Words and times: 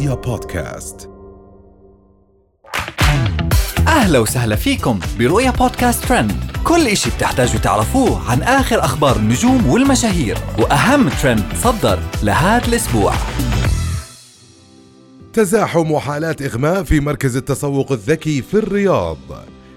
رؤيا 0.00 0.14
بودكاست. 0.14 1.10
أهلا 3.88 4.18
وسهلا 4.18 4.56
فيكم 4.56 5.00
برؤيا 5.18 5.50
بودكاست 5.50 6.04
ترند. 6.04 6.32
كل 6.64 6.86
إشي 6.86 7.10
بتحتاجوا 7.10 7.60
تعرفوه 7.60 8.30
عن 8.30 8.42
آخر 8.42 8.84
أخبار 8.84 9.16
النجوم 9.16 9.66
والمشاهير 9.66 10.38
وأهم 10.58 11.08
ترند 11.08 11.44
صدر 11.54 11.98
لهذا 12.22 12.68
الأسبوع. 12.68 13.14
تزاحم 15.32 15.90
وحالات 15.90 16.42
إغماء 16.42 16.82
في 16.82 17.00
مركز 17.00 17.36
التسوق 17.36 17.92
الذكي 17.92 18.42
في 18.42 18.54
الرياض. 18.54 19.18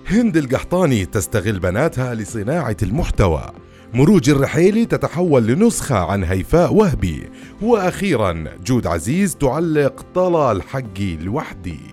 هند 0.07 0.37
القحطاني 0.37 1.05
تستغل 1.05 1.59
بناتها 1.59 2.15
لصناعة 2.15 2.77
المحتوى. 2.83 3.51
مروج 3.95 4.29
الرحيلي 4.29 4.85
تتحول 4.85 5.47
لنسخة 5.47 5.95
عن 5.95 6.23
هيفاء 6.23 6.73
وهبي. 6.73 7.29
وأخيرا 7.61 8.45
جود 8.65 8.87
عزيز 8.87 9.35
تعلق 9.35 10.05
طلال 10.15 10.61
حقي 10.61 11.15
لوحدي. 11.15 11.92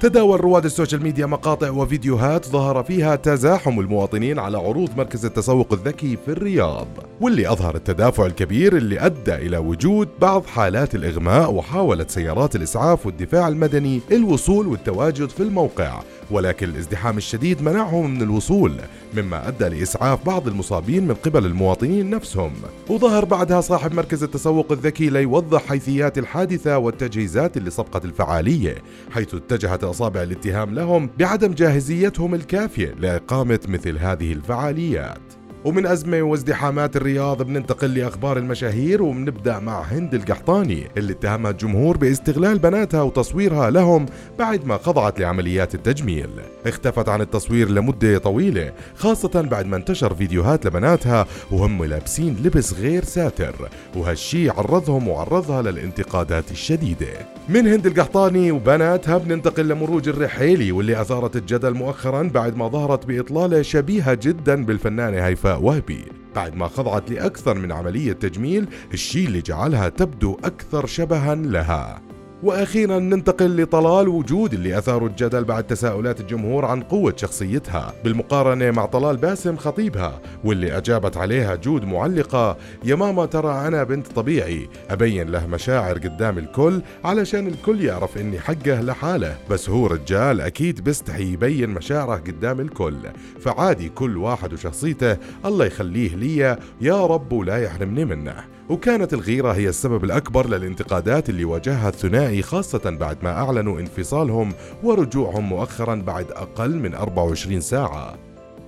تداول 0.00 0.40
رواد 0.40 0.64
السوشيال 0.64 1.02
ميديا 1.02 1.26
مقاطع 1.26 1.70
وفيديوهات 1.70 2.46
ظهر 2.46 2.82
فيها 2.82 3.16
تزاحم 3.16 3.80
المواطنين 3.80 4.38
على 4.38 4.58
عروض 4.58 4.96
مركز 4.96 5.24
التسوق 5.24 5.72
الذكي 5.72 6.18
في 6.24 6.32
الرياض 6.32 6.88
واللي 7.20 7.52
أظهر 7.52 7.74
التدافع 7.74 8.26
الكبير 8.26 8.76
اللي 8.76 9.00
أدى 9.00 9.34
إلى 9.34 9.58
وجود 9.58 10.08
بعض 10.20 10.46
حالات 10.46 10.94
الإغماء 10.94 11.52
وحاولت 11.52 12.10
سيارات 12.10 12.56
الإسعاف 12.56 13.06
والدفاع 13.06 13.48
المدني 13.48 14.00
الوصول 14.12 14.66
والتواجد 14.66 15.28
في 15.28 15.42
الموقع 15.42 16.02
ولكن 16.30 16.68
الازدحام 16.68 17.16
الشديد 17.16 17.62
منعهم 17.62 18.14
من 18.14 18.22
الوصول 18.22 18.72
مما 19.16 19.48
أدى 19.48 19.64
لإسعاف 19.64 20.26
بعض 20.26 20.48
المصابين 20.48 21.06
من 21.08 21.14
قبل 21.14 21.46
المواطنين 21.46 22.10
نفسهم. 22.10 22.52
وظهر 22.88 23.24
بعدها 23.24 23.60
صاحب 23.60 23.94
مركز 23.94 24.22
التسوق 24.22 24.72
الذكي 24.72 25.10
ليوضح 25.10 25.66
حيثيات 25.66 26.18
الحادثة 26.18 26.78
والتجهيزات 26.78 27.68
سبقت 27.68 28.04
الفعالية 28.04 28.76
حيث 29.10 29.34
اتجهت 29.34 29.84
أصابع 29.90 30.22
الاتهام 30.22 30.74
لهم 30.74 31.10
بعدم 31.18 31.52
جاهزيتهم 31.52 32.34
الكافية 32.34 32.94
لإقامة 32.98 33.60
مثل 33.68 33.98
هذه 33.98 34.32
الفعاليات. 34.32 35.39
ومن 35.64 35.86
أزمة 35.86 36.22
وازدحامات 36.22 36.96
الرياض 36.96 37.42
بننتقل 37.42 37.94
لأخبار 37.94 38.38
المشاهير 38.38 39.02
وبنبدأ 39.02 39.58
مع 39.58 39.82
هند 39.82 40.14
القحطاني 40.14 40.88
اللي 40.96 41.12
اتهمها 41.12 41.50
الجمهور 41.50 41.96
باستغلال 41.96 42.58
بناتها 42.58 43.02
وتصويرها 43.02 43.70
لهم 43.70 44.06
بعد 44.38 44.64
ما 44.64 44.76
خضعت 44.76 45.20
لعمليات 45.20 45.74
التجميل. 45.74 46.30
اختفت 46.66 47.08
عن 47.08 47.20
التصوير 47.20 47.68
لمدة 47.70 48.18
طويلة 48.18 48.72
خاصة 48.96 49.40
بعد 49.50 49.66
ما 49.66 49.76
انتشر 49.76 50.14
فيديوهات 50.14 50.66
لبناتها 50.66 51.26
وهم 51.50 51.84
لابسين 51.84 52.36
لبس 52.44 52.74
غير 52.74 53.04
ساتر 53.04 53.54
وهالشي 53.96 54.50
عرضهم 54.50 55.08
وعرضها 55.08 55.62
للانتقادات 55.62 56.50
الشديدة. 56.50 57.06
من 57.48 57.66
هند 57.66 57.86
القحطاني 57.86 58.52
وبناتها 58.52 59.18
بننتقل 59.18 59.68
لمروج 59.68 60.08
الرحيلي 60.08 60.72
واللي 60.72 61.00
أثارت 61.00 61.36
الجدل 61.36 61.74
مؤخرا 61.74 62.22
بعد 62.22 62.56
ما 62.56 62.68
ظهرت 62.68 63.06
بإطلالة 63.06 63.62
شبيهة 63.62 64.18
جدا 64.22 64.64
بالفنانة 64.64 65.26
هيفاء 65.26 65.49
وهبي 65.56 66.04
بعد 66.34 66.54
ما 66.56 66.68
خضعت 66.68 67.10
لأكثر 67.10 67.58
من 67.58 67.72
عملية 67.72 68.12
تجميل 68.12 68.66
الشيء 68.92 69.26
اللي 69.26 69.40
جعلها 69.40 69.88
تبدو 69.88 70.36
أكثر 70.44 70.86
شبها 70.86 71.34
لها. 71.34 72.09
وأخيرا 72.42 72.98
ننتقل 72.98 73.62
لطلال 73.62 74.08
وجود 74.08 74.54
اللي 74.54 74.78
أثاروا 74.78 75.08
الجدل 75.08 75.44
بعد 75.44 75.66
تساؤلات 75.66 76.20
الجمهور 76.20 76.64
عن 76.64 76.82
قوة 76.82 77.14
شخصيتها. 77.16 77.94
بالمقارنة 78.04 78.70
مع 78.70 78.86
طلال 78.86 79.16
باسم 79.16 79.56
خطيبها 79.56 80.20
واللي 80.44 80.76
أجابت 80.76 81.16
عليها 81.16 81.54
جود 81.54 81.84
معلقة 81.84 82.56
يا 82.84 82.94
ماما 82.94 83.26
ترى 83.26 83.68
أنا 83.68 83.84
بنت 83.84 84.06
طبيعي. 84.06 84.68
أبين 84.90 85.30
له 85.30 85.46
مشاعر 85.46 85.98
قدام 85.98 86.38
الكل 86.38 86.82
علشان 87.04 87.46
الكل 87.46 87.84
يعرف 87.84 88.18
إني 88.18 88.40
حقه 88.40 88.80
لحاله. 88.80 89.36
بس 89.50 89.70
هو 89.70 89.86
رجال 89.86 90.40
أكيد 90.40 90.84
بيستحي 90.84 91.32
يبين 91.32 91.70
مشاعره 91.70 92.16
قدام 92.16 92.60
الكل. 92.60 92.98
فعادي 93.40 93.88
كل 93.88 94.16
واحد 94.16 94.52
وشخصيته 94.52 95.16
الله 95.44 95.66
يخليه 95.66 96.16
لي 96.16 96.56
يا 96.80 97.06
رب 97.06 97.32
ولا 97.32 97.56
يحرمني 97.56 98.04
منه. 98.04 98.59
وكانت 98.70 99.14
الغيرة 99.14 99.52
هي 99.52 99.68
السبب 99.68 100.04
الأكبر 100.04 100.48
للانتقادات 100.48 101.28
اللي 101.28 101.44
واجهها 101.44 101.88
الثنائي 101.88 102.42
خاصة 102.42 102.90
بعد 102.90 103.18
ما 103.22 103.30
أعلنوا 103.30 103.80
انفصالهم 103.80 104.52
ورجوعهم 104.82 105.48
مؤخرا 105.48 105.94
بعد 105.94 106.30
أقل 106.30 106.78
من 106.78 106.94
24 106.94 107.60
ساعة. 107.60 108.18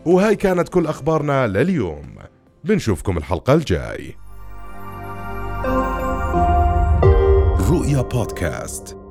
وهاي 0.07 0.37
كانت 0.37 0.69
كل 0.69 0.87
أخبارنا 0.87 1.47
لليوم. 1.47 2.15
بنشوفكم 2.65 3.19
الحلقة 3.19 3.55
الجاي. 3.55 4.17
رؤيا 7.71 8.03
بودكاست. 8.03 9.02